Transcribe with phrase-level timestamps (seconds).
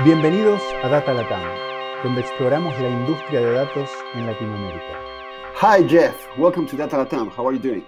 [0.00, 1.42] Bienvenidos a Data Latam,
[2.02, 4.98] donde exploramos la industria de datos en Latinoamérica.
[5.60, 6.16] Hi, Jeff.
[6.38, 7.30] Welcome to Data Latam.
[7.36, 7.84] How are you doing?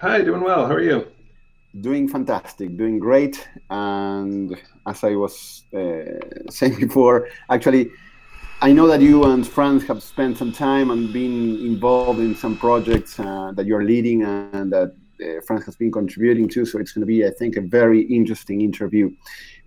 [0.00, 0.68] Hi, doing well.
[0.68, 1.08] How are you?
[1.80, 3.48] Doing fantastic, doing great.
[3.68, 7.90] And as I was uh, saying before, actually,
[8.62, 12.56] I know that you and Franz have spent some time and been involved in some
[12.56, 16.64] projects uh, that you're leading and that uh, Franz has been contributing to.
[16.64, 19.10] So it's going to be, I think, a very interesting interview.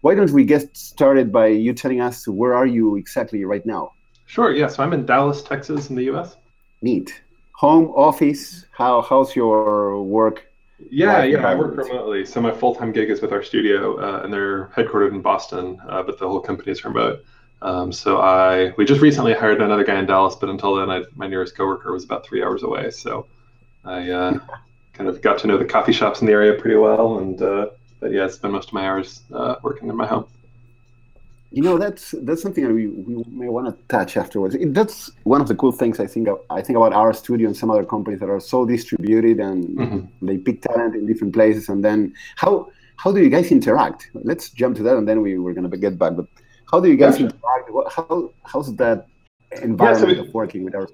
[0.04, 3.94] Why don't we get started by you telling us where are you exactly right now?
[4.26, 4.52] Sure.
[4.52, 4.68] Yeah.
[4.68, 6.36] So I'm in Dallas, Texas, in the U.S.
[6.82, 7.22] Neat.
[7.54, 8.66] Home office.
[8.72, 10.46] How how's your work?
[10.92, 11.48] Yeah, yeah.
[11.48, 12.26] I work remotely.
[12.26, 16.04] So my full time gig is with RStudio, uh, and they're headquartered in Boston, uh,
[16.04, 17.24] but the whole company is remote.
[17.62, 21.04] Um, so I we just recently hired another guy in Dallas, but until then, I,
[21.16, 22.92] my nearest coworker was about three hours away.
[22.92, 23.26] So
[23.86, 24.40] I uh,
[24.94, 27.68] kind of got to know the coffee shops in the area pretty well, and uh,
[28.04, 30.26] but yeah, I spend most of my hours uh, working in my home.
[31.52, 34.56] You know, that's that's something that we, we may want to touch afterwards.
[34.56, 37.56] It, that's one of the cool things I think of, I think about RStudio and
[37.56, 40.26] some other companies that are so distributed and mm-hmm.
[40.28, 41.70] they pick talent in different places.
[41.70, 44.10] And then how how do you guys interact?
[44.14, 46.18] Let's jump to that, and then we we're gonna get back.
[46.18, 46.26] But
[46.70, 47.36] how do you guys gotcha.
[47.36, 47.94] interact?
[47.96, 49.08] How how's that
[49.62, 50.90] environment yeah, so we, of working with our?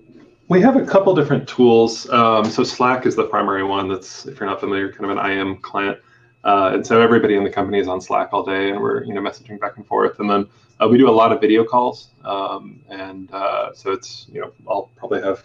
[0.49, 2.09] We have a couple different tools.
[2.09, 3.87] Um, so Slack is the primary one.
[3.87, 5.97] That's if you're not familiar, kind of an IM client.
[6.43, 9.13] Uh, and so everybody in the company is on Slack all day, and we're you
[9.13, 10.19] know messaging back and forth.
[10.19, 10.47] And then
[10.79, 14.51] uh, we do a lot of video calls, um, and uh, so it's you know
[14.67, 15.43] I'll probably have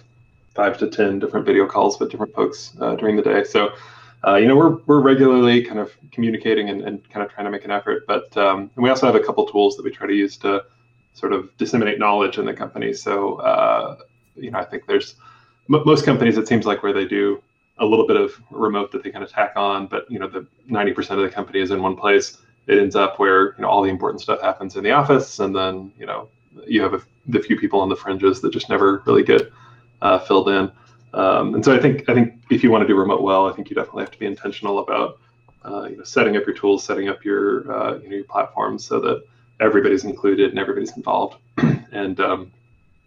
[0.55, 3.43] five to ten different video calls with different folks uh, during the day.
[3.43, 3.75] So
[4.25, 7.51] uh, you know we're we're regularly kind of communicating and, and kind of trying to
[7.51, 8.07] make an effort.
[8.07, 10.65] But um, and we also have a couple tools that we try to use to
[11.15, 12.93] sort of disseminate knowledge in the company.
[12.93, 13.97] So uh,
[14.37, 15.17] you know I think there's
[15.67, 17.43] most companies it seems like where they do
[17.79, 20.47] a little bit of remote that they kind of tack on, but you know, the
[20.71, 22.39] 90% of the company is in one place.
[22.67, 25.55] It ends up where you know all the important stuff happens in the office, and
[25.55, 26.29] then you know
[26.67, 29.53] you have a, the few people on the fringes that just never really get
[30.01, 30.71] uh, filled in.
[31.13, 33.53] Um, and so I think I think if you want to do remote well, I
[33.53, 35.21] think you definitely have to be intentional about
[35.65, 38.85] uh, you know setting up your tools, setting up your uh, you know your platforms
[38.85, 39.25] so that
[39.61, 41.37] everybody's included and everybody's involved.
[41.93, 42.51] and um,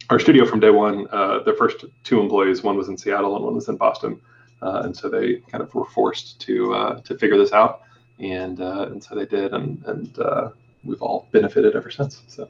[0.10, 3.56] RStudio from day one, uh, the first two employees, one was in Seattle and one
[3.56, 4.22] was in Boston
[4.62, 7.82] and so they kind of were forced to uh, to figure this out,
[8.20, 10.50] and uh, and so they did, and and uh,
[10.84, 12.24] we've all benefited ever since.
[12.28, 12.50] So.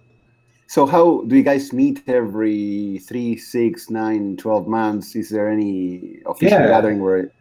[0.70, 5.16] So how do you guys meet every three, six, nine, 12 months?
[5.16, 6.68] Is there any official yeah.
[6.68, 7.32] gathering where?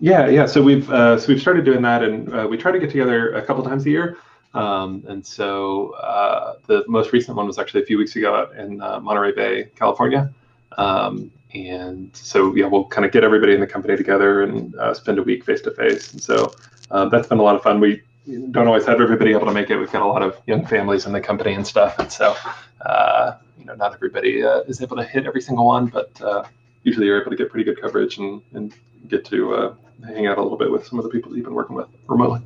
[0.00, 0.46] Yeah, yeah.
[0.46, 3.32] So we've uh, so we've started doing that, and uh, we try to get together
[3.34, 4.18] a couple times a year.
[4.52, 8.80] Um, and so uh, the most recent one was actually a few weeks ago in
[8.80, 10.32] uh, Monterey Bay, California.
[10.78, 11.30] Um,
[11.64, 15.18] and so yeah, we'll kind of get everybody in the company together and uh, spend
[15.18, 16.12] a week face to face.
[16.12, 16.52] And so
[16.90, 17.80] uh, that's been a lot of fun.
[17.80, 18.02] We
[18.50, 19.76] don't always have everybody able to make it.
[19.76, 22.36] We've got a lot of young families in the company and stuff, and so
[22.84, 26.44] uh, you know not everybody uh, is able to hit every single one, but uh,
[26.82, 28.74] usually you're able to get pretty good coverage and, and
[29.08, 29.74] get to uh,
[30.06, 31.88] hang out a little bit with some of the people that you've been working with
[32.06, 32.40] remotely.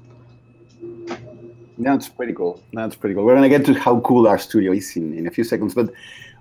[1.82, 2.62] That's pretty cool.
[2.72, 3.24] That's pretty cool.
[3.24, 5.92] We're gonna get to how cool RStudio is in, in a few seconds, but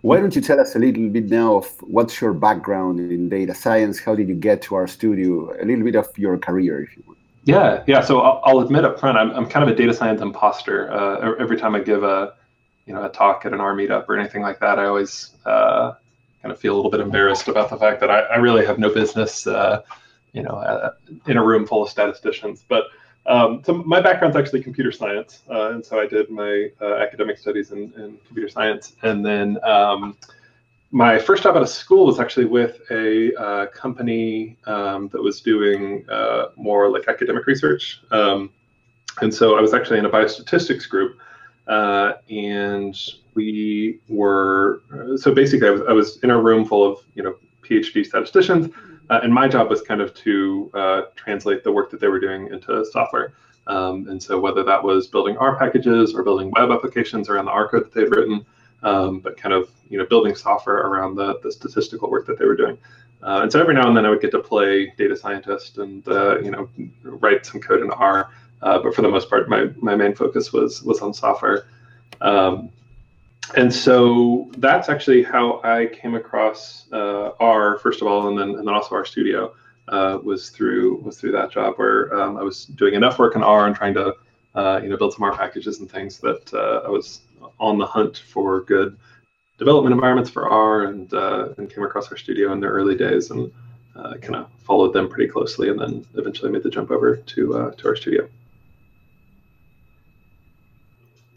[0.01, 3.53] why don't you tell us a little bit now of what's your background in data
[3.53, 3.99] science?
[3.99, 5.61] How did you get to RStudio?
[5.61, 7.17] A little bit of your career, if you would.
[7.43, 8.01] Yeah, yeah.
[8.01, 10.91] So I'll, I'll admit up front, I'm, I'm kind of a data science imposter.
[10.91, 12.33] Uh, every time I give a,
[12.85, 15.93] you know, a talk at an R meetup or anything like that, I always uh,
[16.41, 18.79] kind of feel a little bit embarrassed about the fact that I, I really have
[18.79, 19.81] no business, uh,
[20.31, 20.91] you know, uh,
[21.27, 22.63] in a room full of statisticians.
[22.67, 22.85] But
[23.25, 27.37] um, so my background's actually computer science, uh, and so I did my uh, academic
[27.37, 30.17] studies in, in, computer science, and then um,
[30.91, 35.41] my first job out of school was actually with a uh, company um, that was
[35.41, 38.49] doing uh, more like academic research, um,
[39.21, 41.19] and so I was actually in a biostatistics group,
[41.67, 42.97] uh, and
[43.35, 44.81] we were
[45.17, 48.73] so basically I was, I was in a room full of you know PhD statisticians
[49.09, 52.19] uh, and my job was kind of to uh, translate the work that they were
[52.19, 53.33] doing into software.
[53.67, 57.51] Um, and so whether that was building R packages or building web applications around the
[57.51, 58.45] R code that they'd written,
[58.83, 62.45] um, but kind of you know building software around the, the statistical work that they
[62.45, 62.77] were doing.
[63.21, 66.07] Uh, and so every now and then I would get to play data scientist and
[66.07, 66.69] uh, you know
[67.03, 68.31] write some code in R.
[68.61, 71.67] Uh, but for the most part, my, my main focus was was on software.
[72.21, 72.69] Um,
[73.55, 78.49] and so that's actually how I came across uh, R first of all, and then
[78.49, 79.53] and then also RStudio
[79.87, 83.43] uh, was through was through that job where um, I was doing enough work in
[83.43, 84.15] R and trying to
[84.55, 87.21] uh, you know build some R packages and things that uh, I was
[87.59, 88.97] on the hunt for good
[89.57, 93.51] development environments for R and uh, and came across RStudio in their early days and
[93.95, 97.73] uh, kind of followed them pretty closely and then eventually made the jump over to
[97.77, 98.29] to RStudio.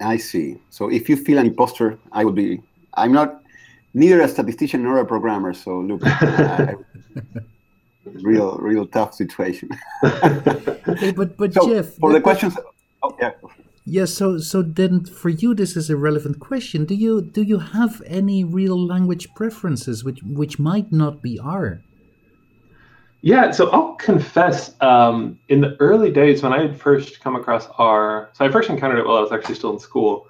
[0.02, 0.58] I see.
[0.70, 2.60] So if you feel an imposter, I would be.
[2.94, 3.43] I'm not
[3.94, 5.54] neither a statistician nor a programmer.
[5.54, 6.75] So look, uh,
[8.04, 9.70] real, real tough situation.
[10.02, 12.56] hey, but but so Jeff, for the questions,
[13.02, 13.32] oh yeah.
[13.84, 16.84] Yes, so so then for you this is a relevant question.
[16.84, 21.82] Do you do you have any real language preferences which which might not be R?
[23.24, 27.69] Yeah, so I'll confess, um, in the early days when I had first come across
[27.78, 30.26] R, so I first encountered it while I was actually still in school,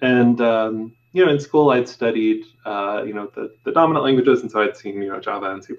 [0.00, 4.40] and um, you know, in school I'd studied uh, you know the, the dominant languages,
[4.40, 5.74] and so I'd seen you know Java and C++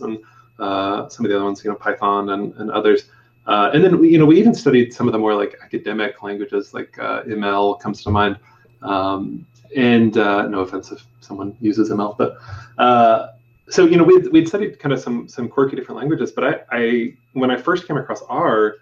[0.00, 0.18] and
[0.58, 3.04] uh, some of the other ones, you know Python and, and others.
[3.46, 6.72] Uh, and then you know we even studied some of the more like academic languages,
[6.72, 8.38] like uh, ML comes to mind.
[8.80, 9.46] Um,
[9.76, 12.38] and uh, no offense if someone uses ML, but
[12.78, 13.28] uh,
[13.70, 16.32] so you know we'd, we'd studied kind of some some quirky different languages.
[16.32, 18.76] But I, I when I first came across R,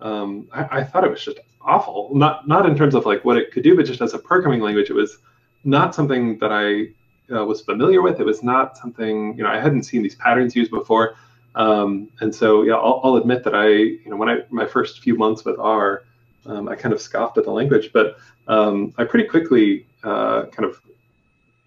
[0.00, 2.10] um, I, I, thought it was just awful.
[2.14, 4.60] Not not in terms of like what it could do, but just as a programming
[4.60, 5.18] language, it was
[5.64, 6.88] not something that I
[7.34, 8.20] uh, was familiar with.
[8.20, 11.16] It was not something you know I hadn't seen these patterns used before.
[11.54, 15.00] Um, and so, yeah, I'll, I'll, admit that I, you know, when I my first
[15.00, 16.04] few months with R,
[16.46, 18.16] um, I kind of scoffed at the language, but
[18.48, 20.80] um, I pretty quickly uh, kind of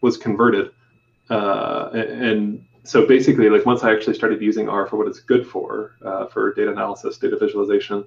[0.01, 0.71] was converted.
[1.29, 5.47] Uh, and so basically, like once I actually started using R for what it's good
[5.47, 8.05] for, uh, for data analysis, data visualization,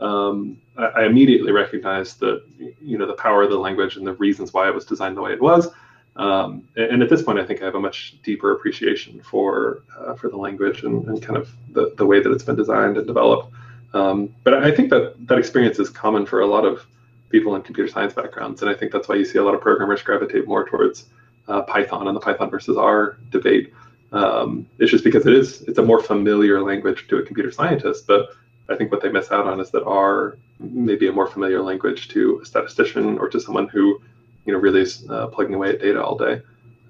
[0.00, 2.44] um, I, I, immediately recognized that,
[2.80, 5.22] you know, the power of the language and the reasons why it was designed the
[5.22, 5.68] way it was.
[6.14, 10.14] Um, and at this point, I think I have a much deeper appreciation for uh,
[10.14, 13.06] for the language and, and, kind of the, the way that it's been designed and
[13.06, 13.52] developed.
[13.94, 16.84] Um, but I think that that experience is common for a lot of
[17.30, 19.60] people in computer science backgrounds, and I think that's why you see a lot of
[19.60, 21.06] programmers gravitate more towards
[21.48, 23.72] uh, Python and the Python versus R debate.
[24.12, 28.06] Um, it's just because it is it's a more familiar language to a computer scientist,
[28.06, 28.30] but
[28.68, 31.62] I think what they miss out on is that R may be a more familiar
[31.62, 34.00] language to a statistician or to someone who
[34.44, 36.40] you know really is uh, plugging away at data all day.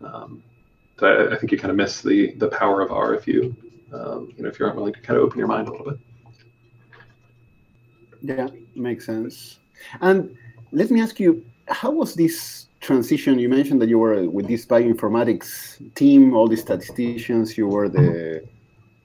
[0.05, 0.43] Um,
[0.99, 3.55] so I, I, think you kind of miss the the power of R if you
[3.93, 5.91] um, you know if you aren't willing to kind of open your mind a little
[5.91, 5.99] bit.
[8.23, 9.59] Yeah, makes sense.
[10.01, 10.37] And
[10.73, 13.39] let me ask you, how was this transition?
[13.39, 17.57] You mentioned that you were with this bioinformatics team, all these statisticians.
[17.57, 18.43] You were the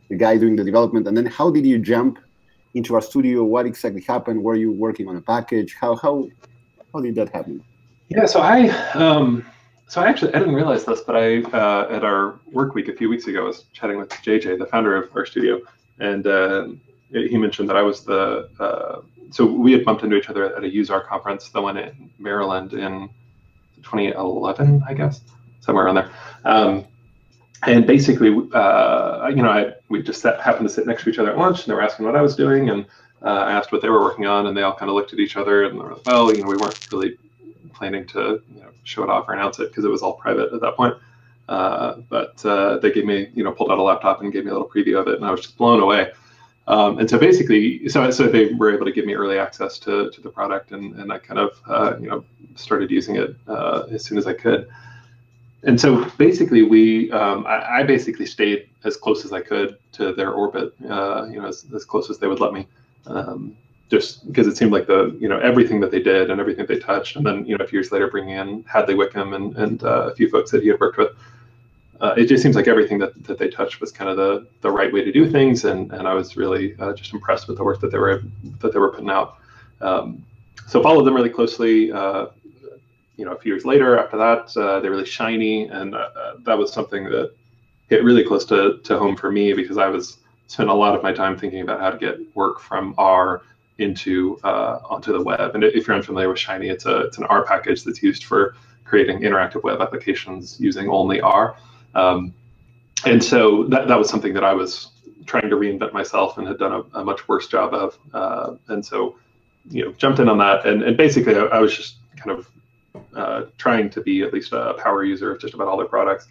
[0.10, 2.20] the guy doing the development, and then how did you jump
[2.74, 3.46] into RStudio?
[3.46, 4.44] What exactly happened?
[4.44, 5.76] Were you working on a package?
[5.80, 6.28] How how
[6.94, 7.64] how did that happen?
[8.10, 9.46] Yeah, so I um,
[9.88, 12.94] so I actually I didn't realize this, but I uh, at our work week a
[12.94, 15.62] few weeks ago I was chatting with JJ, the founder of RStudio,
[16.00, 16.68] and uh,
[17.12, 20.64] he mentioned that I was the uh, so we had bumped into each other at
[20.64, 23.10] a useR conference, the one in Maryland in
[23.84, 25.22] 2011, I guess,
[25.62, 26.12] somewhere around there.
[26.46, 26.86] Um,
[27.66, 31.20] and basically, uh, you know, I, we just sat, happened to sit next to each
[31.20, 32.86] other at lunch, and they were asking what I was doing, and
[33.22, 35.20] uh, I asked what they were working on, and they all kind of looked at
[35.20, 37.18] each other, and they were like, "Well, you know, we weren't really
[37.74, 40.54] planning to you know, show it off or announce it because it was all private
[40.54, 40.96] at that point.
[41.50, 44.52] Uh, but uh, they gave me, you know, pulled out a laptop and gave me
[44.52, 46.12] a little preview of it, and I was just blown away.
[46.68, 50.10] Um, and so basically, so so they were able to give me early access to,
[50.12, 52.24] to the product, and, and I kind of uh, you know
[52.56, 54.70] started using it uh, as soon as I could.
[55.64, 60.14] And so basically, we um, I, I, basically stayed as close as I could to
[60.14, 62.68] their orbit, uh, you know, as, as close as they would let me.
[63.08, 63.56] Um,
[63.90, 66.80] just because it seemed like the you know everything that they did and everything they
[66.80, 69.84] touched, and then you know a few years later bringing in Hadley Wickham and and
[69.84, 71.12] uh, a few folks that he had worked with.
[72.02, 74.70] Uh, it just seems like everything that, that they touched was kind of the, the
[74.70, 77.64] right way to do things, and, and I was really uh, just impressed with the
[77.64, 78.24] work that they were
[78.60, 79.38] that they were putting out.
[79.80, 80.26] Um,
[80.68, 81.92] so followed them really closely.
[81.92, 82.28] Uh,
[83.16, 86.58] you know, a few years later after that, uh, they're really shiny, and uh, that
[86.58, 87.32] was something that
[87.90, 91.04] hit really close to, to home for me because I was spent a lot of
[91.04, 93.44] my time thinking about how to get work from R
[93.78, 95.56] into uh, onto the web.
[95.56, 98.56] And if you're unfamiliar with Shiny, it's a it's an R package that's used for
[98.84, 101.56] creating interactive web applications using only R.
[101.96, 102.34] Um,
[103.06, 104.90] and so that, that was something that I was
[105.26, 107.98] trying to reinvent myself and had done a, a much worse job of.
[108.14, 109.16] Uh, and so,
[109.70, 110.66] you know, jumped in on that.
[110.66, 112.50] And, and basically, I, I was just kind of
[113.16, 116.28] uh, trying to be at least a power user of just about all their products.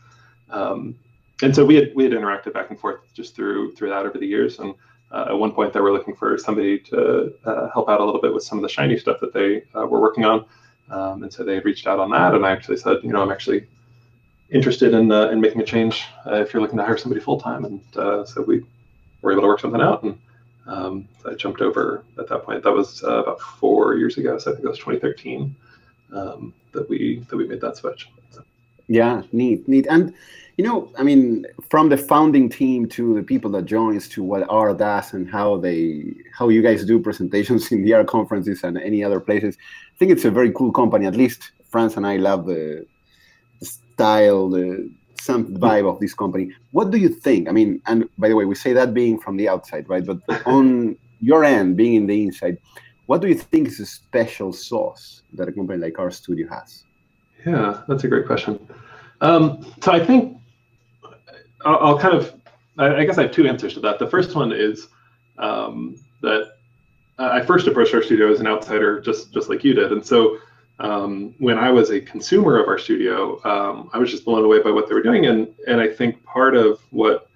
[0.51, 0.97] Um,
[1.43, 4.19] and so we had we had interacted back and forth just through through that over
[4.19, 4.59] the years.
[4.59, 4.75] And
[5.13, 8.21] uh, at one point they were looking for somebody to uh, help out a little
[8.21, 10.45] bit with some of the shiny stuff that they uh, were working on
[10.91, 13.31] um, and so they reached out on that and i actually said you know i'm
[13.31, 13.67] actually
[14.53, 17.65] interested in, uh, in making a change uh, if you're looking to hire somebody full-time
[17.65, 18.65] and uh, so we
[19.23, 20.19] were able to work something out and
[20.67, 24.55] um, i jumped over at that point that was about four years ago so i
[24.55, 25.55] think it was 2013
[26.13, 28.43] um, that we that we made that switch so.
[28.89, 29.87] Yeah, neat, neat.
[29.89, 30.13] And
[30.59, 34.47] you know, I mean, from the founding team to the people that joins to what
[34.51, 38.77] R does and how they how you guys do presentations in the R conferences and
[38.77, 39.57] any other places,
[39.95, 41.07] I think it's a very cool company.
[41.07, 42.87] At least Franz and I love the
[43.95, 46.53] style, the some vibe of this company.
[46.73, 47.49] What do you think?
[47.49, 50.05] I mean, and by the way, we say that being from the outside, right?
[50.05, 52.59] But on your end, being in the inside,
[53.07, 56.85] what do you think is a special sauce that a company like RStudio has?
[57.47, 58.59] Yeah, that's a great question.
[59.21, 60.39] Um, so I think
[61.65, 62.35] I'll, I'll kind of,
[62.79, 64.01] I, I, guess I have two answers to that.
[64.01, 64.89] The first one is
[65.39, 66.55] um, that
[67.19, 70.39] I first approached RStudio as an outsider, just just like you did, and so
[70.79, 74.71] um, when I was a consumer of RStudio, um, I was just blown away by
[74.71, 77.29] what they were doing, and and I think part of what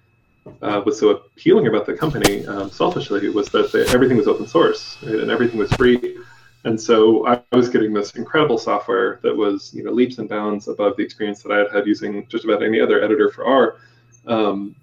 [0.61, 4.47] uh, was so appealing about the company, um, selfishly, was that they, everything was open
[4.47, 5.15] source right?
[5.15, 6.17] and everything was free.
[6.63, 10.67] And so I was getting this incredible software that was, you know, leaps and bounds
[10.67, 13.77] above the experience that I had had using just about any other editor for R.
[14.25, 14.75] Um,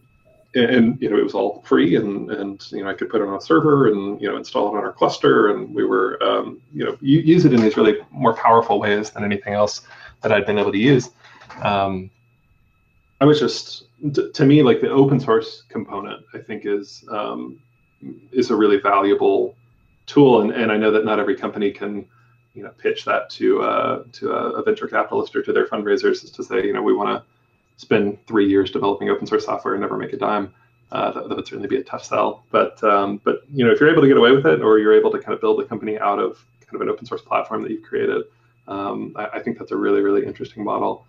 [0.55, 3.29] and, you know, it was all free, and and you know, I could put it
[3.29, 6.61] on a server and you know, install it on our cluster, and we were, um,
[6.73, 9.83] you know, use it in these really more powerful ways than anything else
[10.23, 11.11] that I'd been able to use.
[11.63, 12.11] Um,
[13.21, 17.59] I was just to me like the open source component i think is um,
[18.33, 19.57] is a really valuable
[20.07, 22.07] tool and, and i know that not every company can
[22.55, 26.23] you know pitch that to uh, to a, a, venture capitalist or to their fundraisers
[26.23, 27.25] is to say you know we want to
[27.76, 30.52] spend three years developing open source software and never make a dime
[30.93, 33.81] uh, that, that, would certainly be a tough sell but um, but you know if
[33.81, 35.64] you're able to get away with it or you're able to kind of build a
[35.64, 38.23] company out of kind of an open source platform that you've created
[38.69, 41.07] um, I, I, think that's a really really interesting model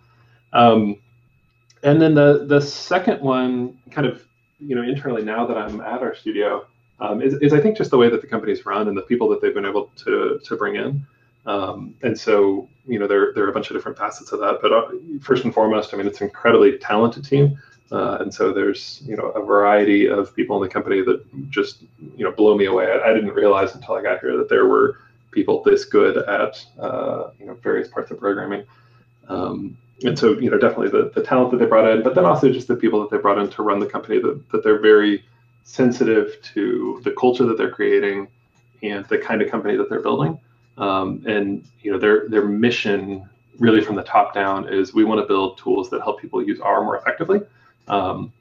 [0.53, 0.97] um,
[1.85, 4.25] and then the the second one, kind of
[4.59, 6.65] you know internally now that I'm at RStudio,
[6.99, 9.29] um, is, is I think just the way that the company's run and the people
[9.29, 11.05] that they've been able to to bring in.
[11.45, 14.59] Um, and so you know there there are a bunch of different facets of that,
[14.61, 14.89] but uh,
[15.21, 17.59] first and foremost, I mean it's an incredibly talented team.
[17.91, 21.21] Uh, and so there's you know a variety of people in the company that
[21.51, 21.83] just
[22.17, 22.91] you know blow me away.
[22.91, 24.99] I, I didn't realize until I got here that there were
[25.31, 28.65] people this good at uh, you know various parts of programming.
[29.27, 32.25] Um, and so you know definitely the, the talent that they brought in but then
[32.25, 34.79] also just the people that they brought in to run the company that, that they're
[34.79, 35.23] very
[35.63, 38.27] sensitive to the culture that they're creating
[38.83, 40.37] and the kind of company that they're building
[40.77, 43.27] um, and you know their their mission
[43.59, 46.59] really from the top down is we want to build tools that help people use
[46.59, 47.41] r more effectively
[47.87, 48.31] um,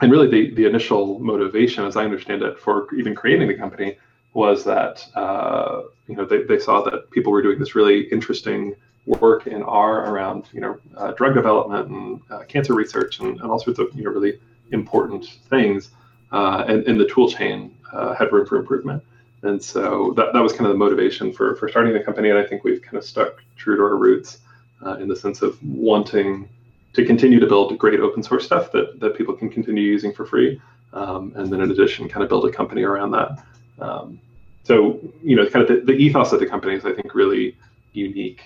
[0.00, 3.96] and really the, the initial motivation as i understand it for even creating the company
[4.34, 8.74] was that uh, you know they, they saw that people were doing this really interesting
[9.06, 13.50] work in R around you know uh, drug development and uh, cancer research and, and,
[13.50, 14.38] all sorts of you know really
[14.72, 15.90] important things,
[16.32, 19.02] uh, and, and the tool chain uh, had room for improvement.
[19.46, 22.30] And so that, that was kind of the motivation for, for starting the company.
[22.30, 24.38] And I think we've kind of stuck true to our roots
[24.84, 26.48] uh, in the sense of wanting
[26.94, 30.24] to continue to build great open source stuff that, that people can continue using for
[30.24, 30.60] free.
[30.92, 33.44] Um, and then in addition, kind of build a company around that.
[33.78, 34.20] Um,
[34.64, 37.56] so, you know, kind of the, the ethos of the company is, I think, really
[37.92, 38.42] unique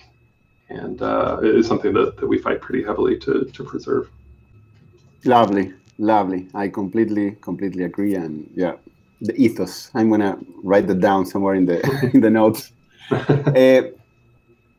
[0.69, 4.09] and uh, is something that, that we fight pretty heavily to, to preserve.
[5.25, 6.47] Lovely, lovely.
[6.53, 8.15] I completely, completely agree.
[8.15, 8.75] And yeah,
[9.21, 9.91] the ethos.
[9.93, 11.77] I'm gonna write that down somewhere in the
[12.13, 12.71] in the notes.
[13.11, 13.81] uh,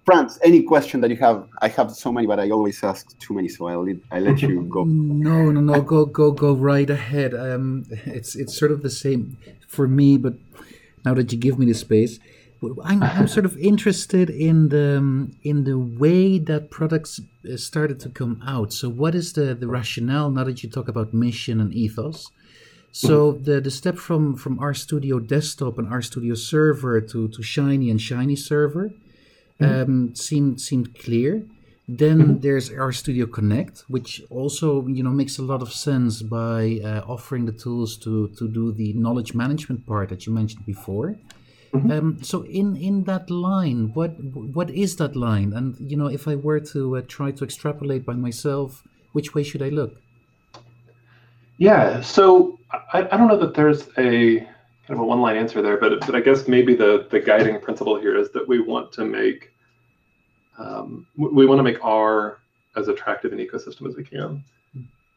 [0.05, 1.47] Franz, any question that you have?
[1.61, 4.63] I have so many, but I always ask too many, so I'll I let you
[4.63, 4.85] go.
[5.23, 5.81] No, no, no.
[5.81, 7.35] Go, go, go right ahead.
[7.35, 9.37] Um, it's it's sort of the same
[9.69, 10.35] for me, but
[11.05, 12.19] now that you give me the space,
[12.85, 18.01] I'm, I'm sort of interested in the um, in the way that products uh, started
[18.01, 18.73] to come out.
[18.73, 22.31] So, what is the the rationale now that you talk about mission and ethos?
[22.93, 23.45] So mm-hmm.
[23.45, 28.37] the the step from from RStudio Desktop and RStudio Server to to Shiny and Shiny
[28.37, 28.93] Server
[29.61, 29.91] mm-hmm.
[29.91, 31.43] um, seemed seemed clear.
[31.89, 32.41] Then mm-hmm.
[32.41, 37.47] there's RStudio Connect, which also you know makes a lot of sense by uh, offering
[37.47, 41.17] the tools to to do the knowledge management part that you mentioned before.
[41.73, 41.91] Mm-hmm.
[41.91, 45.55] Um, so in in that line, what what is that line?
[45.55, 49.43] And you know, if I were to uh, try to extrapolate by myself, which way
[49.43, 49.97] should I look?
[51.57, 55.63] Yeah, so I, I don't know that there's a kind of a one line answer
[55.63, 58.93] there, but but I guess maybe the the guiding principle here is that we want
[58.93, 59.53] to make
[60.59, 62.39] um, we want to make R
[62.77, 64.43] as attractive an ecosystem as we can.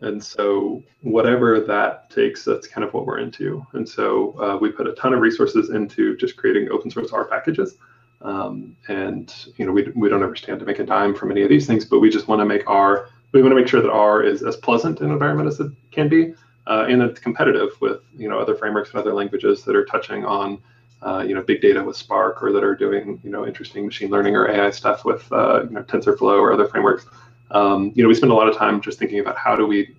[0.02, 3.66] And so, whatever that takes, that's kind of what we're into.
[3.74, 7.26] And so, uh, we put a ton of resources into just creating open source R
[7.26, 7.78] packages.
[8.22, 11.44] Um, and you know, we, we don't ever stand to make a dime from any
[11.44, 13.10] of these things, but we just want to make R.
[13.32, 16.10] We want to make sure that R is as pleasant an environment as it can
[16.10, 16.34] be,
[16.68, 20.26] uh, and it's competitive with you know other frameworks and other languages that are touching
[20.26, 20.60] on
[21.02, 24.10] uh, you know big data with Spark or that are doing you know interesting machine
[24.10, 27.06] learning or AI stuff with uh, you know TensorFlow or other frameworks.
[27.52, 29.96] um, you know, we spend a lot of time just thinking about how do we,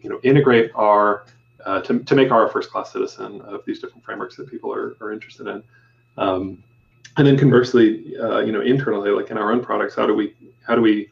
[0.00, 1.26] you know, integrate R
[1.64, 4.96] uh, to, to make R a first-class citizen of these different frameworks that people are,
[5.00, 5.62] are interested in.
[6.16, 6.62] Um,
[7.16, 10.34] and then conversely, uh, you know, internally, like in our own products, how do we
[10.66, 11.10] how do we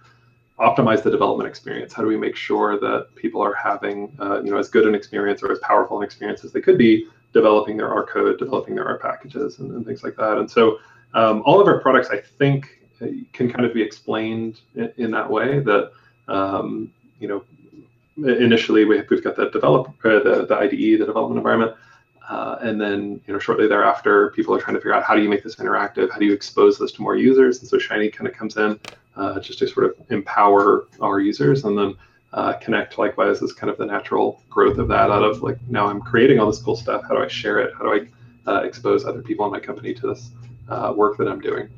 [0.59, 1.93] optimize the development experience?
[1.93, 4.95] How do we make sure that people are having, uh, you know, as good an
[4.95, 8.75] experience or as powerful an experience as they could be developing their R code, developing
[8.75, 10.39] their R packages, and, and things like that.
[10.39, 10.79] And so,
[11.15, 12.81] um, all of our products, I think,
[13.33, 15.61] can kind of be explained in, in that way.
[15.61, 15.93] That
[16.29, 17.45] um, you know,
[18.17, 21.75] initially we, have got the develop uh, the, the IDE, the development environment.
[22.29, 25.23] Uh, and then, you know, shortly thereafter, people are trying to figure out how do
[25.23, 26.11] you make this interactive?
[26.11, 27.61] How do you expose this to more users?
[27.61, 28.79] And so Shiny kind of comes in uh,
[29.41, 31.95] just to sort of empower our users, and then
[32.33, 35.11] uh, Connect likewise is kind of the natural growth of that.
[35.11, 37.03] Out of like now I'm creating all this cool stuff.
[37.03, 37.73] How do I share it?
[37.77, 37.93] How do
[38.47, 40.31] I uh, expose other people in my company to this
[40.69, 41.69] uh, work that I'm doing?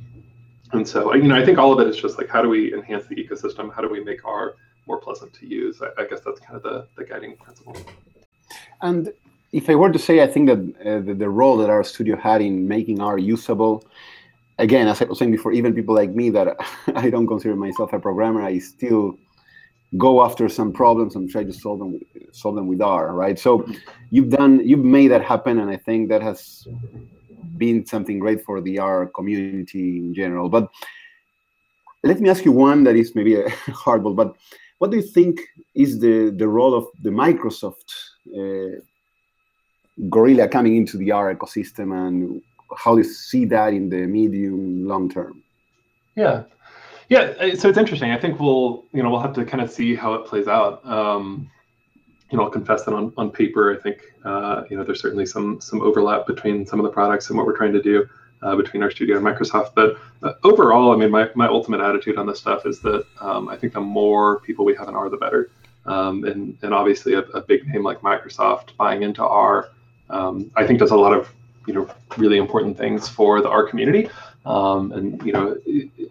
[0.72, 2.74] And so, you know, I think all of it is just like how do we
[2.74, 3.72] enhance the ecosystem?
[3.72, 5.80] How do we make R more pleasant to use?
[5.80, 7.76] I, I guess that's kind of the, the guiding principle.
[8.82, 9.12] And
[9.52, 12.42] if I were to say, I think that uh, the, the, role that RStudio had
[12.42, 13.84] in making R usable,
[14.58, 16.56] again, as I was saying before, even people like me that
[16.94, 19.18] I don't consider myself a programmer, I still
[19.96, 21.98] go after some problems and try to solve them
[22.32, 23.38] solve them with R, right?
[23.38, 23.66] So
[24.10, 26.66] you've done you've made that happen, and I think that has
[27.56, 30.48] been something great for the R community in general.
[30.48, 30.68] But
[32.02, 34.36] let me ask you one that is maybe a hard one, but
[34.78, 35.40] what do you think
[35.74, 37.88] is the the role of the Microsoft
[38.36, 38.80] uh,
[40.08, 42.42] Gorilla coming into the R ecosystem and
[42.76, 45.42] how do you see that in the medium long term?
[46.14, 46.44] Yeah.
[47.08, 48.10] Yeah, so it's interesting.
[48.10, 50.86] I think we'll, you know, we'll have to kind of see how it plays out.
[50.86, 51.50] Um,
[52.30, 55.24] you know, I'll confess that on, on paper, I think, uh, you know, there's certainly
[55.24, 58.06] some some overlap between some of the products and what we're trying to do
[58.42, 59.70] uh, between studio and Microsoft.
[59.74, 63.48] But uh, overall, I mean, my, my ultimate attitude on this stuff is that um,
[63.48, 65.50] I think the more people we have in R, the better.
[65.86, 69.70] Um, and, and obviously a, a, big name like Microsoft buying into R
[70.10, 71.28] um, I think does a lot of
[71.68, 74.08] you know really important things for the R community.
[74.46, 75.56] Um, and you know,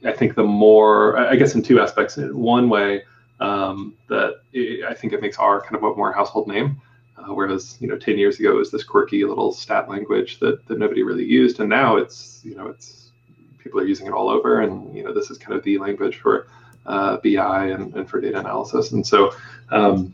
[0.05, 2.17] I think the more, I guess, in two aspects.
[2.17, 3.03] In one way,
[3.39, 6.79] um, that it, I think it makes R kind of a more household name,
[7.17, 10.65] uh, whereas you know, ten years ago it was this quirky little stat language that
[10.67, 13.11] that nobody really used, and now it's you know, it's
[13.57, 16.17] people are using it all over, and you know, this is kind of the language
[16.17, 16.47] for
[16.85, 19.33] uh, BI and, and for data analysis, and so.
[19.71, 20.13] Um,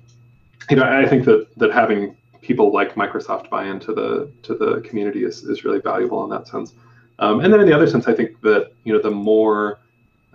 [0.69, 4.81] you know, I think that that having people like Microsoft buy into the to the
[4.81, 6.73] community is, is really valuable in that sense.
[7.19, 9.79] Um, and then in the other sense, I think that you know the more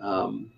[0.01, 0.51] um,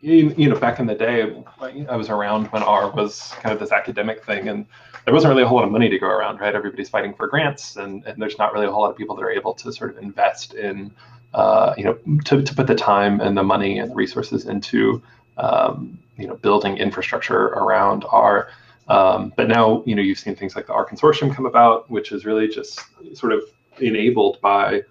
[0.00, 1.42] you, you, know back in the day,
[1.88, 4.66] I was around when R was kind of this academic thing, and
[5.04, 6.54] there wasn't really a whole lot of money to go around, right?
[6.54, 9.22] Everybody's fighting for grants, and, and there's not really a whole lot of people that
[9.22, 10.92] are able to sort of invest in
[11.34, 15.02] uh, you know to, to put the time and the money and the resources into
[15.36, 18.48] um, you know building infrastructure around R.
[18.88, 22.12] Um, but now, you know, you've seen things like the R consortium come about, which
[22.12, 22.80] is really just
[23.14, 23.42] sort of
[23.80, 24.82] enabled by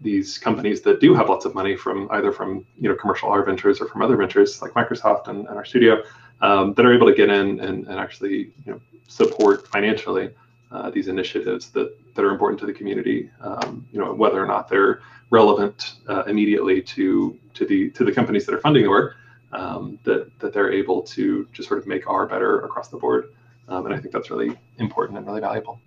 [0.00, 3.44] these companies that do have lots of money from either from you know commercial R
[3.44, 6.02] ventures or from other ventures like Microsoft and, and studio
[6.40, 10.30] um, that are able to get in and, and actually you know support financially
[10.70, 13.30] uh, these initiatives that that are important to the community.
[13.40, 15.00] Um, you know whether or not they're
[15.30, 19.16] relevant uh, immediately to to the to the companies that are funding the work,
[19.52, 23.32] um, that that they're able to just sort of make R better across the board.
[23.68, 25.80] Um, and I think that's really important and really valuable.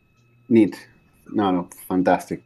[0.49, 0.87] Neat.
[1.33, 2.41] No, no, fantastic.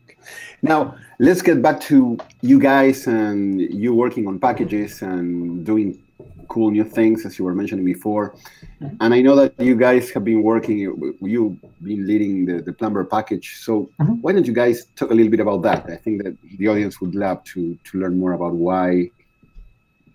[0.61, 6.01] Now let's get back to you guys and you working on packages and doing
[6.49, 8.35] cool new things as you were mentioning before.
[8.81, 8.95] Mm-hmm.
[8.99, 10.79] And I know that you guys have been working,
[11.21, 13.57] you've been leading the, the Plumber package.
[13.59, 14.13] So mm-hmm.
[14.21, 15.85] why don't you guys talk a little bit about that?
[15.89, 19.11] I think that the audience would love to to learn more about why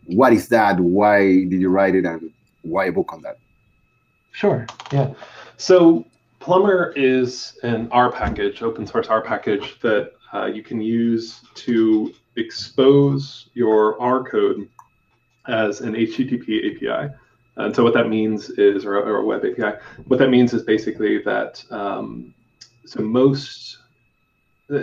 [0.07, 0.79] what is that?
[0.79, 2.31] Why did you write it, and
[2.63, 3.39] why a book on that?
[4.33, 4.67] Sure.
[4.93, 5.15] Yeah.
[5.57, 6.05] So
[6.41, 12.13] Plumber is an R package, open source R package that uh, you can use to
[12.37, 14.69] expose your R code
[15.47, 17.15] as an HTTP API.
[17.57, 20.63] And so what that means is, or, or a web API, what that means is
[20.63, 22.35] basically that, um,
[22.85, 23.79] so most,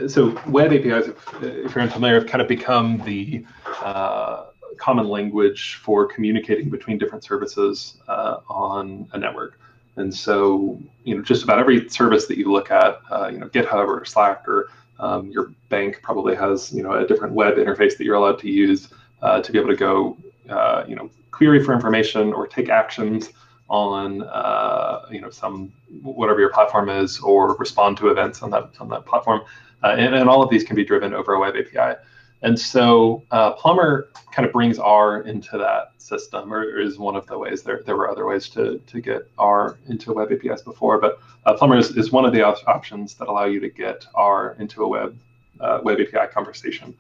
[0.08, 3.46] so web APIs, if, if, you're unfamiliar, have kind of become the,
[3.84, 4.46] uh,
[4.82, 9.60] common language for communicating between different services uh, on a network.
[9.98, 13.48] And so, you know, just about every service that you look at, uh, you know,
[13.48, 17.96] GitHub or Slack or um, your bank probably has, you know, a different web interface
[17.98, 18.90] that you're allowed to use
[19.22, 20.18] uh, to be able to go,
[20.50, 23.30] uh, you know, query for information or take actions
[23.70, 28.70] on, uh, you know, some whatever your platform is, or respond to events on that
[28.80, 29.42] on that platform.
[29.84, 31.98] Uh, and, and all of these can be driven over a web API.
[32.44, 37.28] And so uh, Plumber kind of brings R into that system, or is one of
[37.28, 37.64] the ways.
[37.64, 41.54] There, there were other ways to, to get R into web APIs before, but uh,
[41.54, 44.84] Plumber is, is one of the op options that allow you to get R into
[44.84, 45.18] a web
[45.60, 46.96] uh, web API conversation.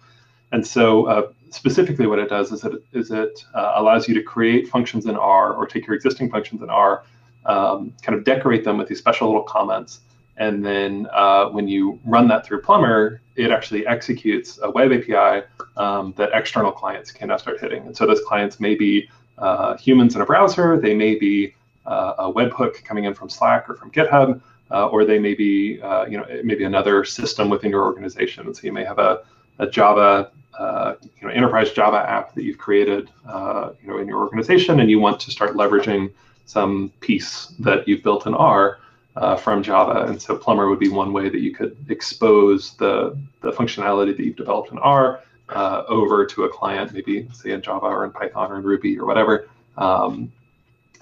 [0.51, 4.21] And so uh, specifically what it does is it, is it uh, allows you to
[4.21, 7.03] create functions in R or take your existing functions in R,
[7.45, 10.01] um, kind of decorate them with these special little comments
[10.37, 15.45] and then uh, when you run that through Plumber, it actually executes a web API
[15.77, 17.85] um, that external clients can now start hitting.
[17.85, 21.53] And so those clients may be uh, humans in a browser, they may be
[21.85, 25.81] uh, a webhook coming in from Slack or from GitHub, uh, or they may be,
[25.81, 28.53] uh, you know, maybe another system within your organization.
[28.53, 29.23] So you may have a,
[29.59, 34.19] a Java, uh, you know, enterprise Java app that you've created, you know, in your
[34.19, 36.13] organization, and you want to start leveraging
[36.45, 38.79] some piece that you've built in R
[39.21, 40.05] uh, from Java.
[40.07, 44.23] And so Plumber would be one way that you could expose the, the functionality that
[44.25, 48.11] you've developed in R uh, over to a client, maybe say in Java or in
[48.11, 50.31] Python or in Ruby or whatever, um,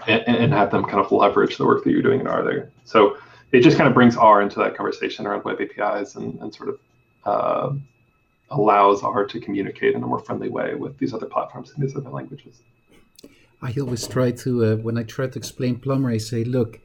[0.06, 2.70] and, and, have them kind of leverage the work that you're doing in R there.
[2.84, 3.18] So
[3.54, 6.70] it just kind of brings R into that conversation around web APIs and, and sort
[6.70, 6.80] of
[7.26, 7.74] uh,
[8.50, 11.96] allows R to communicate in a more friendly way with these other platforms and these
[11.96, 12.60] other languages.
[13.62, 16.80] I always try to, uh, when I try to explain Plumber, I say, look,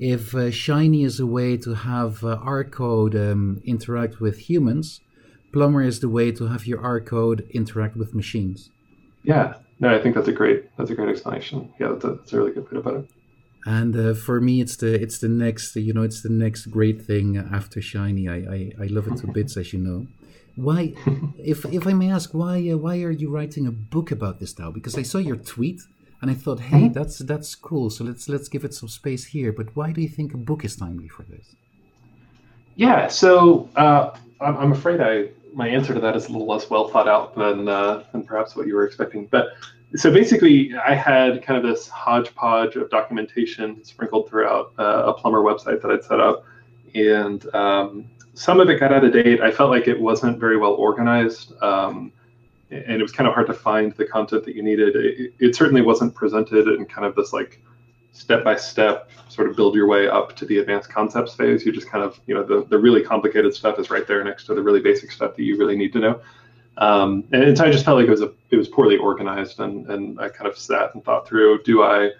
[0.00, 5.00] if uh, Shiny is a way to have uh, R code um, interact with humans,
[5.52, 8.70] Plumber is the way to have your R code interact with machines.
[9.22, 11.72] Yeah, no, I think that's a great that's a great explanation.
[11.78, 13.10] Yeah, that's a, that's a really good way to put it.
[13.66, 17.02] And uh, for me, it's the it's the next you know it's the next great
[17.02, 18.26] thing after Shiny.
[18.26, 20.06] I I, I love it to bits, as you know.
[20.56, 20.94] Why,
[21.38, 24.58] if if I may ask, why uh, why are you writing a book about this
[24.58, 24.70] now?
[24.70, 25.82] Because I saw your tweet
[26.22, 26.92] and I thought, hey, mm-hmm.
[26.92, 27.90] that's that's cool.
[27.90, 29.52] So let's let's give it some space here.
[29.52, 31.54] But why do you think a book is timely for this?
[32.76, 36.70] Yeah, so uh, I'm, I'm afraid I my answer to that is a little less
[36.70, 39.26] well thought out than uh, than perhaps what you were expecting.
[39.26, 39.54] But
[39.96, 45.40] so basically, I had kind of this hodgepodge of documentation sprinkled throughout uh, a plumber
[45.40, 46.44] website that I'd set up,
[46.94, 48.04] and um,
[48.34, 49.40] some of it got out of date.
[49.40, 51.60] I felt like it wasn't very well organized.
[51.62, 52.12] Um,
[52.70, 54.96] and it was kind of hard to find the content that you needed.
[54.96, 57.60] It, it certainly wasn't presented in kind of this like
[58.12, 61.64] step by step sort of build your way up to the advanced concepts phase.
[61.64, 64.44] You just kind of, you know, the, the really complicated stuff is right there next
[64.46, 66.20] to the really basic stuff that you really need to know.
[66.78, 69.86] Um, and, so I just felt like it was a it was poorly organized, and
[69.90, 72.10] and I kind of sat and thought through: Do I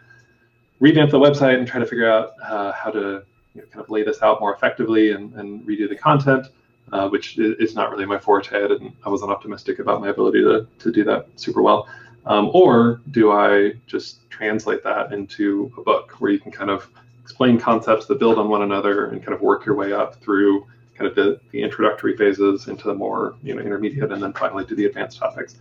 [0.81, 3.23] revamp the website and try to figure out uh, how to
[3.55, 6.49] you know, kind of lay this out more effectively and, and redo the content?
[6.93, 8.51] Uh, which is not really my forte.
[8.51, 11.89] Didn't, I wasn't optimistic about my ability to, to do that super well.
[12.27, 16.89] Um, or do I just translate that into a book where you can kind of
[17.23, 20.67] explain concepts that build on one another and kind of work your way up through
[20.95, 24.65] kind of the, the introductory phases into the more you know intermediate and then finally
[24.67, 25.57] to the advanced topics.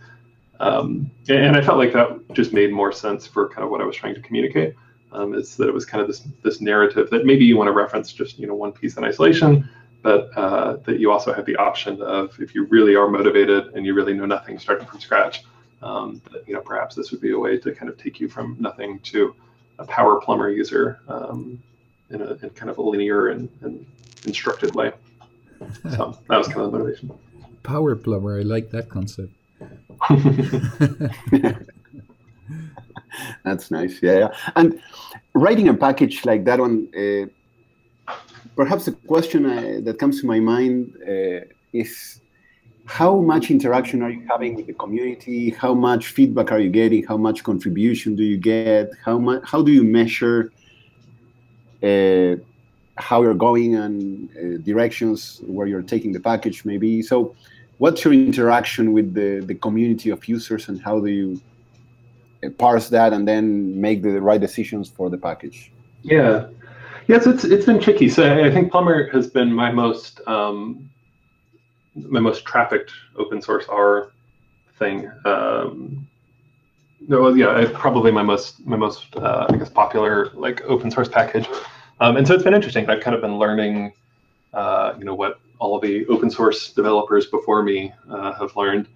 [0.58, 3.84] Um, and I felt like that just made more sense for kind of what I
[3.84, 4.74] was trying to communicate.
[5.12, 7.72] Um, is that it was kind of this this narrative that maybe you want to
[7.72, 9.68] reference just you know one piece in isolation,
[10.02, 13.84] but uh, that you also have the option of if you really are motivated and
[13.84, 15.44] you really know nothing starting from scratch,
[15.82, 18.28] um, that, you know perhaps this would be a way to kind of take you
[18.28, 19.34] from nothing to
[19.78, 21.62] a power plumber user um,
[22.10, 23.86] in, a, in kind of a linear and, and
[24.26, 24.92] instructed way.
[25.90, 27.12] So that was kind of the motivation.
[27.62, 29.32] Power plumber, I like that concept.
[33.44, 34.02] That's nice.
[34.02, 34.28] Yeah, yeah.
[34.56, 34.80] And
[35.34, 36.88] writing a package like that one.
[36.96, 37.26] Uh,
[38.56, 41.40] perhaps the question uh, that comes to my mind uh,
[41.72, 42.20] is
[42.86, 45.50] how much interaction are you having with the community?
[45.50, 47.04] How much feedback are you getting?
[47.04, 48.90] How much contribution do you get?
[49.04, 49.42] How much?
[49.44, 50.52] How do you measure
[51.82, 52.34] uh,
[52.96, 56.64] how you're going and uh, directions where you're taking the package?
[56.64, 57.34] Maybe so.
[57.78, 61.40] What's your interaction with the the community of users, and how do you
[62.44, 65.72] uh, parse that and then make the right decisions for the package?
[66.02, 66.48] Yeah,
[67.10, 68.08] Yes, it's it's been tricky.
[68.08, 70.88] So I think Plumber has been my most um,
[71.96, 74.12] my most trafficked open source R
[74.78, 75.10] thing.
[75.24, 76.06] Um,
[77.08, 81.48] well, yeah, probably my most my most uh, I guess popular like open source package.
[81.98, 82.88] Um, and so it's been interesting.
[82.88, 83.92] I've kind of been learning,
[84.54, 88.86] uh, you know, what all the open source developers before me uh, have learned,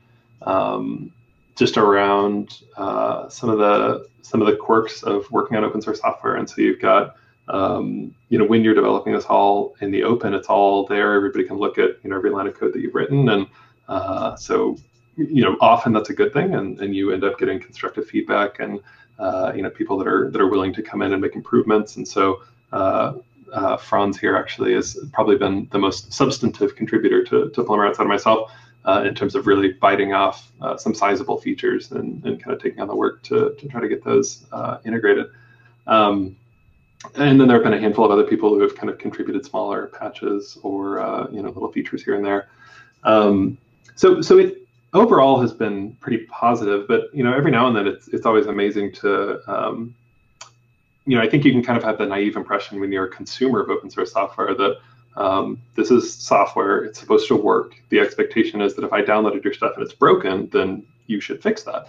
[0.42, 1.12] um,
[1.57, 5.98] just around uh, some of the some of the quirks of working on open source
[5.98, 6.37] software.
[6.37, 7.16] And so you've got
[7.48, 11.14] um, you know, when you're developing this all in the open, it's all there.
[11.14, 13.46] Everybody can look at you know every line of code that you've written, and
[13.88, 14.76] uh, so
[15.16, 18.61] you know often that's a good thing, and, and you end up getting constructive feedback
[18.61, 18.80] and
[19.18, 21.96] uh, you know people that are that are willing to come in and make improvements.
[21.96, 23.14] And so uh,
[23.52, 28.04] uh Franz here actually has probably been the most substantive contributor to, to Plumber outside
[28.04, 28.50] of myself.
[28.87, 32.62] uh, in terms of really biting off uh, some sizable features and, and kind of
[32.62, 34.44] taking on the work to, to try to get those
[34.85, 35.26] integrated.
[35.87, 36.37] Um,
[37.17, 39.45] and then there have been a handful of other people who have kind of contributed
[39.45, 42.49] smaller patches or uh, you know little features here and there.
[43.05, 43.59] Um,
[43.95, 47.87] so so it overall has been pretty positive, but you know every now and then
[47.87, 49.95] it's it's always amazing to um,
[51.07, 53.11] you know I think you can kind of have the naive impression when you're a
[53.11, 54.79] consumer of open source software that
[55.17, 57.75] um, this is software, it's supposed to work.
[57.90, 61.43] The expectation is that if I downloaded your stuff and it's broken, then you should
[61.43, 61.87] fix that.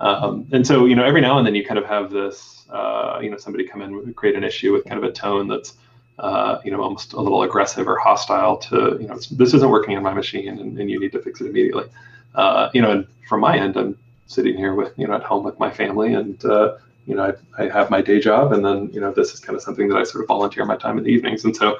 [0.00, 3.18] Um, and so, you know, every now and then you kind of have this, uh,
[3.22, 5.74] you know, somebody come in and create an issue with kind of a tone that's,
[6.18, 9.96] uh, you know, almost a little aggressive or hostile to, you know, this isn't working
[9.96, 11.86] on my machine and, and you need to fix it immediately.
[12.34, 15.44] Uh, you know, and from my end, I'm sitting here with, you know, at home
[15.44, 16.76] with my family and, uh,
[17.06, 19.56] you know, I, I have my day job and then, you know, this is kind
[19.56, 21.44] of something that I sort of volunteer my time in the evenings.
[21.44, 21.78] And so,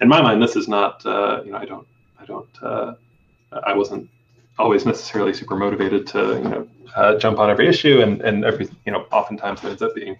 [0.00, 1.86] in my mind, this is not, uh, you know, I don't,
[2.20, 2.94] I don't, uh,
[3.52, 4.10] I wasn't
[4.58, 8.68] always necessarily super motivated to, you know, uh, jump on every issue, and and every,
[8.86, 10.16] you know, oftentimes it ends up being,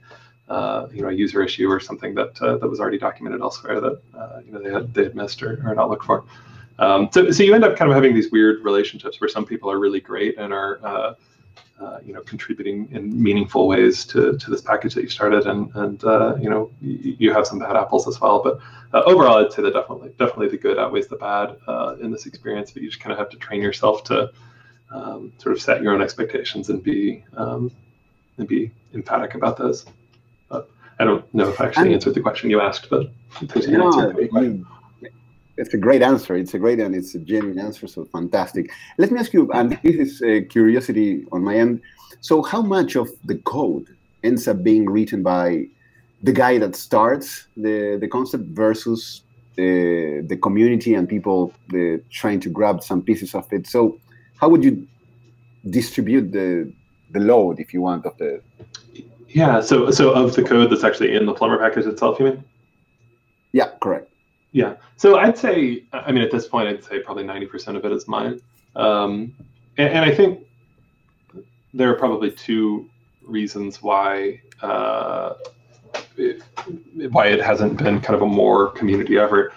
[0.48, 3.80] uh, you know, a user issue or something that uh, that was already documented elsewhere
[3.80, 6.24] that, uh, you know, they had they had missed or, or not looked for.
[6.78, 9.70] Um, so, so you end up kind of having these weird relationships where some people
[9.70, 11.16] are really great and are
[11.80, 15.70] uh, you know, contributing in meaningful ways to, to this package that you started, and
[15.74, 18.42] and uh, you know, you, you have some bad apples as well.
[18.42, 18.58] But
[18.94, 22.26] uh, overall, I'd say that definitely definitely the good outweighs the bad uh, in this
[22.26, 22.70] experience.
[22.70, 24.32] But you just kind of have to train yourself to
[24.90, 27.70] um, sort of set your own expectations and be um,
[28.38, 29.84] and be emphatic about those.
[30.48, 33.10] But I don't know if I actually answered the question you asked, but
[33.42, 34.62] there's an no, answer
[35.56, 36.36] it's a great answer.
[36.36, 37.86] It's a great and it's a genuine answer.
[37.86, 38.70] So fantastic.
[38.98, 41.80] Let me ask you, and this is a curiosity on my end.
[42.20, 43.86] So, how much of the code
[44.22, 45.66] ends up being written by
[46.22, 49.22] the guy that starts the the concept versus
[49.56, 53.66] the the community and people the, trying to grab some pieces of it?
[53.66, 53.98] So,
[54.40, 54.86] how would you
[55.70, 56.72] distribute the
[57.12, 58.40] the load, if you want, of the
[59.28, 59.60] yeah.
[59.60, 62.44] So, so of the code that's actually in the Plumber package itself, you mean?
[63.52, 64.10] Yeah, correct.
[64.56, 64.76] Yeah.
[64.96, 68.08] So I'd say, I mean, at this point, I'd say probably 90% of it is
[68.08, 68.40] mine.
[68.74, 69.34] Um,
[69.76, 70.46] and, and, I think
[71.74, 72.88] there are probably two
[73.22, 75.34] reasons why uh,
[76.16, 76.42] it,
[77.10, 79.52] why it hasn't been kind of a more community effort.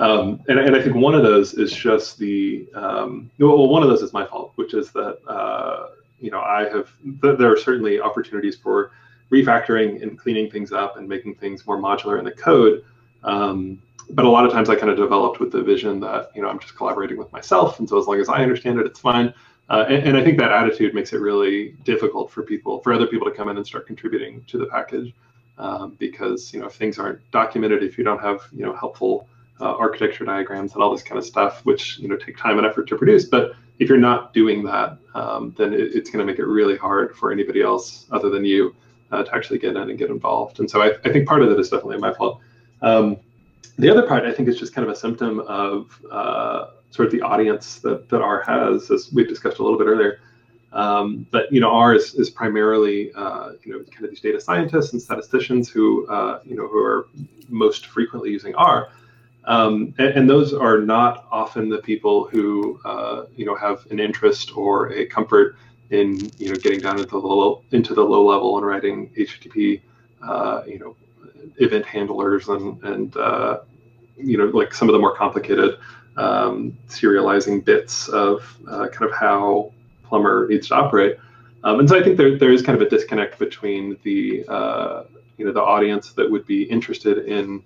[0.00, 3.88] Um, and, and, I think one of those is just the um, well, one of
[3.88, 5.88] those is my fault, which is that uh,
[6.20, 8.90] you know I have there are certainly opportunities for
[9.30, 12.84] refactoring and cleaning things up and making things more modular in the code.
[13.24, 16.42] Um, but a lot of times I kind of developed with the vision that you
[16.42, 19.00] know I'm just collaborating with myself, and so as long as I understand it, it's
[19.00, 19.32] fine.
[19.70, 23.06] Uh, and, and, I think that attitude makes it really difficult for people, for other
[23.06, 25.14] people to come in and start contributing to the package,
[25.56, 29.28] um, because you know if things aren't documented, if you don't have you know helpful
[29.60, 32.66] uh, architecture diagrams and all this kind of stuff, which you know take time and
[32.66, 36.30] effort to produce, but if you're not doing that, um, then it, it's going to
[36.30, 38.74] make it really hard for anybody else other than you
[39.10, 40.60] uh, to actually get in and get involved.
[40.60, 42.40] And so I, I think part of it is definitely my fault.
[42.80, 43.18] Um,
[43.78, 47.12] the other part, I think, is just kind of a symptom of uh, sort of
[47.12, 50.20] the audience that, that R has, as we've discussed a little bit earlier.
[50.72, 54.40] Um, but you know, R is, is primarily uh, you know kind of these data
[54.40, 57.08] scientists and statisticians who uh, you know who are
[57.48, 58.88] most frequently using R,
[59.44, 64.00] um, and, and, those are not often the people who uh, you know have an
[64.00, 65.56] interest or a comfort
[65.90, 69.82] in you know getting down into the low into the low level and writing HTTP
[70.26, 70.96] uh, you know
[71.58, 73.60] event handlers and and uh,
[74.16, 75.78] you know like some of the more complicated
[76.16, 79.72] um, serializing bits of uh, kind of how
[80.04, 81.16] Plumber needs to operate.
[81.64, 85.04] Um, and so I think there, there is kind of a disconnect between the uh,
[85.38, 87.62] you know the audience that would be interested in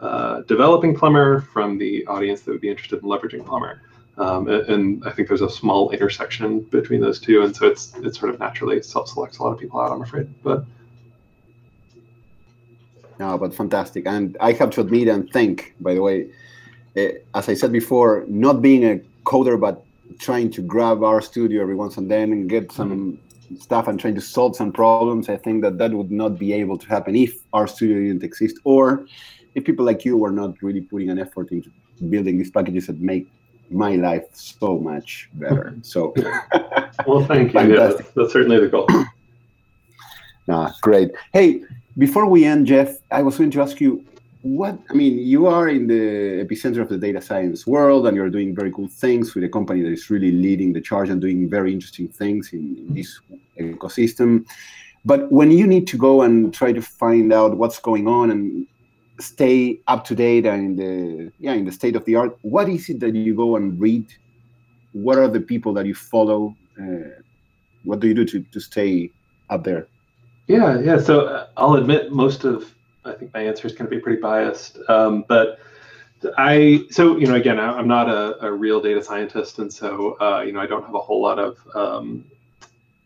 [0.00, 3.80] uh, developing Plumber from the audience that would be interested in leveraging Plumber.
[4.18, 7.94] Um, and, and, I think there's a small intersection between those two, and so it's
[7.96, 9.92] it sort of naturally self-selects a lot of people out.
[9.92, 10.64] I'm afraid, but
[13.18, 14.06] no, but fantastic.
[14.06, 16.30] And I have to admit and thank, by the way,
[16.96, 19.84] uh, as I said before, not being a coder, but
[20.18, 23.56] trying to grab RStudio every once and then and get some mm-hmm.
[23.56, 25.28] stuff and trying to solve some problems.
[25.28, 29.06] I think that that would not be able to happen if RStudio didn't exist, or
[29.54, 31.70] if people like you were not really putting an effort into
[32.10, 33.26] building these packages that make
[33.70, 35.74] my life so much better.
[35.82, 36.14] So,
[37.06, 37.60] well, thank you.
[37.66, 38.86] Yeah, that's, that's certainly the goal.
[40.46, 41.10] nah, great.
[41.32, 41.62] Hey,
[41.98, 44.04] before we end, Jeff, I was going to ask you
[44.42, 45.18] what I mean.
[45.18, 48.88] You are in the epicenter of the data science world, and you're doing very cool
[48.88, 52.52] things with a company that is really leading the charge and doing very interesting things
[52.52, 53.20] in, in this
[53.58, 54.46] ecosystem.
[55.04, 58.66] But when you need to go and try to find out what's going on and
[59.18, 62.68] stay up to date and in the yeah in the state of the art, what
[62.68, 64.06] is it that you go and read
[64.96, 66.56] what are the people that you follow?
[66.80, 67.20] Uh,
[67.84, 69.10] what do you do to, to stay
[69.50, 69.86] up there?
[70.46, 70.98] Yeah, yeah.
[70.98, 72.72] So uh, I'll admit most of
[73.04, 75.60] I think my answer is going to be pretty biased, um, but
[76.38, 80.16] I so you know again I, am not a, a, real data scientist, and so
[80.20, 82.24] uh, you know I don't have a whole lot of um,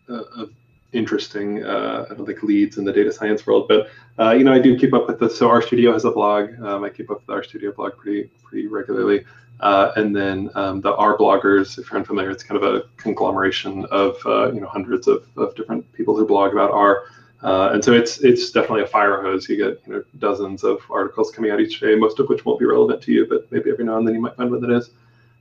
[0.09, 0.51] uh, of
[0.93, 3.91] interesting uh, I don't think leads in the data science world, but
[4.37, 5.39] you know I do keep up with this.
[5.39, 6.61] So RStudio has a blog.
[6.63, 9.25] Um, I keep up with the studio blog pretty pretty regularly.
[9.61, 13.85] Uh, and then um, the R bloggers, if you're unfamiliar, it's kind of a conglomeration
[13.87, 17.05] of uh, you know hundreds of, of different people who blog about R.
[17.43, 19.49] Uh, and so it's it's definitely a fire hose.
[19.49, 22.59] You get you know dozens of articles coming out each day, most of which won't
[22.59, 24.71] be relevant to you, but maybe every now and then you might find one that
[24.71, 24.91] is.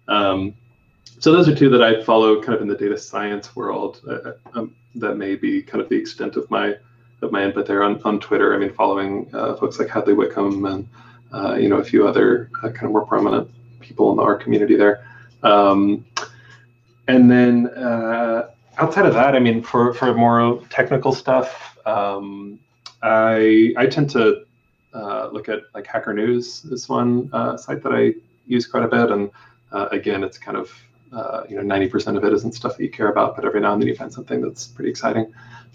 [0.07, 0.55] Um,
[1.19, 4.01] so those are two that I follow kind of in the data science world.
[4.09, 6.75] Uh, um, that may be kind of the extent of my
[7.21, 8.55] of my input there on, on Twitter.
[8.55, 10.87] I mean, following uh, folks like Hadley Wickham and
[11.33, 13.49] uh, you know a few other uh, kind of more prominent
[13.81, 15.05] people in the community there.
[15.43, 16.05] Um,
[17.07, 22.59] and then uh, outside of that, I mean, for for more technical stuff, um,
[23.01, 24.45] I I tend to
[24.93, 28.13] uh, look at like Hacker News is one uh, site that I
[28.47, 29.29] use quite a bit, and
[29.71, 30.71] uh, again, it's kind of
[31.13, 33.61] uh, you know ninety percent of it isn't stuff that you care about, but every
[33.61, 35.31] now and then you find something that's pretty exciting.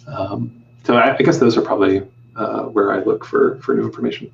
[0.07, 2.03] Um, so I, I, guess those are probably
[2.37, 4.31] uh, where I look for for new information.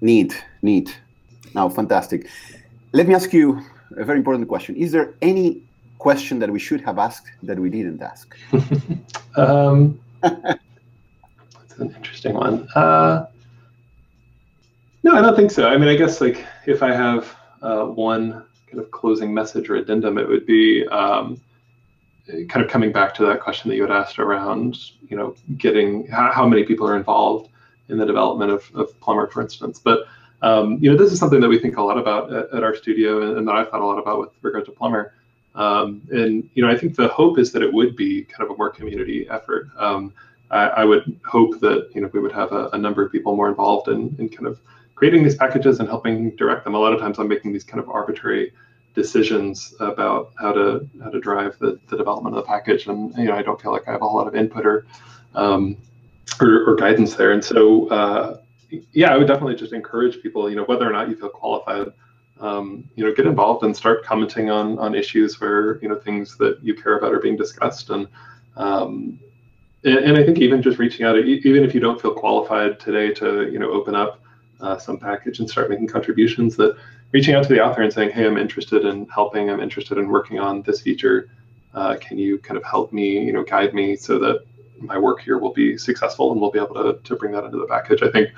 [0.00, 0.98] Neat, neat.
[1.54, 2.28] Now, fantastic.
[2.92, 3.62] Let me ask you
[3.96, 4.76] a very important question.
[4.76, 5.62] Is there any
[5.98, 8.36] question that we should have asked that we didn't ask?
[9.36, 12.68] um, that's an interesting one.
[12.74, 13.26] Uh,
[15.02, 15.68] no, I don't think so.
[15.68, 19.76] I mean, I guess like if I have uh, one kind of closing message or
[19.76, 21.40] addendum, it would be um,
[22.26, 24.78] kind of coming back to that question that you had asked around,
[25.08, 27.50] you know, getting how, how many people are involved
[27.88, 29.78] in the development of, of Plumber, for instance.
[29.78, 30.06] But
[30.42, 33.22] um, you know, this is something that we think a lot about at, at RStudio,
[33.22, 35.14] and, and, that I've thought a lot about with regard to Plumber.
[35.54, 38.54] Um, and you know, I think the hope is that it would be kind of
[38.54, 39.68] a more community effort.
[39.78, 40.12] Um,
[40.50, 43.34] I, I, would hope that you know we would have a, a, number of people
[43.36, 44.60] more involved in, in kind of
[44.94, 46.74] creating these packages and helping direct them.
[46.74, 48.52] A lot of times, I'm making these kind of arbitrary
[48.94, 53.26] decisions about how to how to drive the, the development of the package, and you
[53.26, 54.86] know, I don't feel like I have a whole lot of input or
[55.34, 55.76] um,
[56.40, 57.32] or, or, guidance there.
[57.32, 58.38] And so, uh,
[58.92, 61.92] yeah, I would definitely just encourage people, you know, whether or not you feel qualified
[62.40, 66.36] um, you know, get involved and start commenting on on issues where you know things
[66.38, 68.08] that you care about are being discussed, and
[68.56, 69.18] um,
[69.84, 73.12] and, and, I think even just reaching out, even if you don't feel qualified today
[73.14, 74.20] to you know open up
[74.60, 76.76] uh, some package and start making contributions, that
[77.12, 80.08] reaching out to the author and saying, hey, I'm interested in helping, I'm interested in
[80.08, 81.30] working on this feature.
[81.72, 84.44] Uh, can you kind of help me, you know, guide me so that
[84.78, 87.58] my work here will be successful and we'll be able to, to bring that into
[87.58, 88.02] the package.
[88.02, 88.30] I think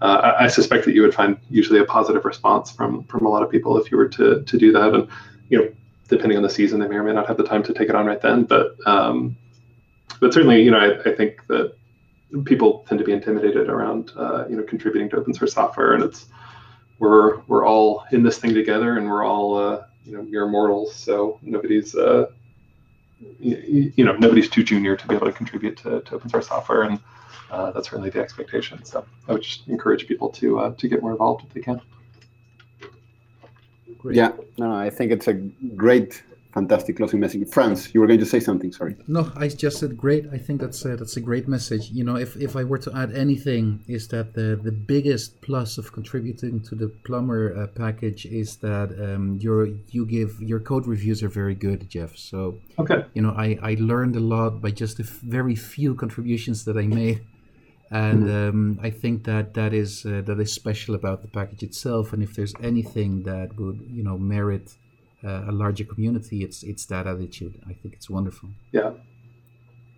[0.00, 3.42] uh, I suspect that you would find usually a positive response from from a lot
[3.42, 4.94] of people if you were to to do that.
[4.94, 5.08] And
[5.50, 5.72] you know,
[6.08, 7.94] depending on the season, they may or may not have the time to take it
[7.94, 8.44] on right then.
[8.44, 9.36] But um,
[10.20, 11.74] but certainly, you know, I, I think that
[12.44, 16.02] people tend to be intimidated around uh, you know contributing to open source software, and
[16.02, 16.26] it's
[16.98, 20.94] we're we're all in this thing together, and we're all uh, you know mere mortals,
[20.94, 22.26] so nobody's uh,
[23.38, 26.48] you, you know nobody's too junior to be able to contribute to, to open source
[26.48, 26.98] software and
[27.50, 28.84] uh, that's really the expectation.
[28.84, 31.80] So I would just encourage people to uh, to get more involved if they can.
[33.98, 34.16] Great.
[34.16, 37.48] Yeah, no, I think it's a great, fantastic closing message.
[37.48, 38.72] Franz, you were going to say something.
[38.72, 38.96] Sorry.
[39.06, 40.26] No, I just said great.
[40.32, 41.90] I think that's a, that's a great message.
[41.90, 45.78] You know, if, if I were to add anything, is that the the biggest plus
[45.78, 50.86] of contributing to the Plumber uh, package is that um, your you give your code
[50.86, 52.16] reviews are very good, Jeff.
[52.16, 56.64] So okay, you know, I I learned a lot by just the very few contributions
[56.64, 57.20] that I made
[57.90, 58.48] and mm-hmm.
[58.48, 62.12] um, I think that that is uh, that is special about the package itself.
[62.12, 64.89] And if there's anything that would you know merit uh,
[65.22, 67.60] a larger community, it's it's that attitude.
[67.68, 68.50] I think it's wonderful.
[68.72, 68.92] Yeah,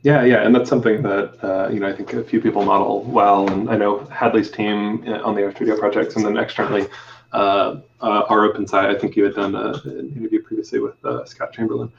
[0.02, 3.02] yeah, yeah, and that's something that uh, you know I think a few people model
[3.02, 3.50] well.
[3.50, 6.86] And I know Hadley's team uh, on the RStudio projects, and then externally.
[7.32, 11.90] Uh, uh, rOpenSci, I think you had done a, an interview previously with Scott Chamberlain,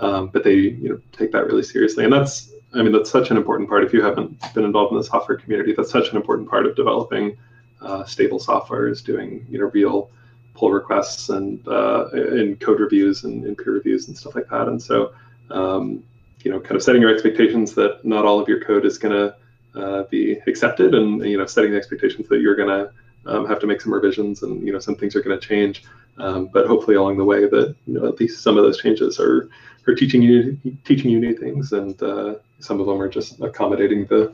[0.00, 3.30] um, but they you know take that really seriously, and that's I mean, that's such
[3.30, 3.84] an important part.
[3.84, 6.76] If you haven't been involved in the software community, that's such an important part of
[6.76, 7.36] developing
[7.80, 10.10] uh, stable software is doing, you know, real
[10.54, 14.68] pull requests and uh, in code reviews and in peer reviews and stuff like that.
[14.68, 15.12] And so,
[15.50, 16.02] um,
[16.42, 19.14] you know, kind of setting your expectations that not all of your code is going
[19.14, 19.34] to
[19.80, 22.92] uh, be accepted, and you know, setting the expectations that you're going to
[23.26, 25.84] um, have to make some revisions, and you know, some things are going to change.
[26.18, 29.20] Um, but hopefully, along the way, that you know, at least some of those changes
[29.20, 29.48] are
[29.86, 34.06] are teaching you teaching you new things, and uh, some of them are just accommodating
[34.06, 34.32] the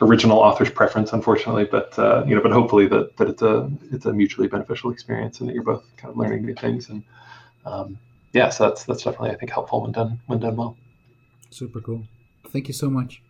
[0.00, 1.64] original author's preference, unfortunately.
[1.64, 5.40] But uh, you know, but hopefully that that it's a it's a mutually beneficial experience,
[5.40, 6.88] and that you're both kind of learning new things.
[6.88, 7.02] And
[7.66, 7.98] um,
[8.32, 10.76] yeah, so that's that's definitely I think helpful when done when done well.
[11.50, 12.04] Super cool.
[12.48, 13.22] Thank you so much.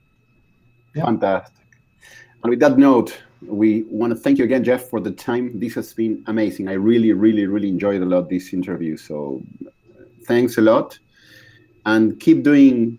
[0.95, 1.05] Yeah.
[1.05, 1.55] Fantastic.
[2.43, 5.59] And with that note, we want to thank you again, Jeff, for the time.
[5.59, 6.69] This has been amazing.
[6.69, 8.97] I really, really, really enjoyed a lot this interview.
[8.97, 9.43] So
[10.27, 10.99] thanks a lot.
[11.87, 12.99] And keep doing